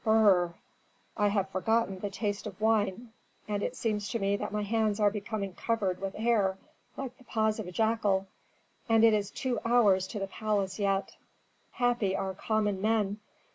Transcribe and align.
Brr! 0.03 0.51
I 1.15 1.27
have 1.27 1.49
forgotten 1.51 1.99
the 1.99 2.09
taste 2.09 2.47
of 2.47 2.59
wine, 2.59 3.11
and 3.47 3.61
it 3.61 3.75
seems 3.75 4.09
to 4.09 4.17
me 4.17 4.35
that 4.35 4.51
my 4.51 4.63
hands 4.63 4.99
are 4.99 5.11
becoming 5.11 5.53
covered 5.53 6.01
with 6.01 6.15
hair, 6.15 6.57
like 6.97 7.15
the 7.19 7.23
paws 7.23 7.59
of 7.59 7.67
a 7.67 7.71
jackal. 7.71 8.25
And 8.89 9.03
it 9.03 9.13
is 9.13 9.29
two 9.29 9.59
hours 9.63 10.07
to 10.07 10.17
the 10.17 10.25
palace 10.25 10.79
yet. 10.79 11.17
"Happy 11.73 12.15
are 12.15 12.33
common 12.33 12.81
men! 12.81 13.19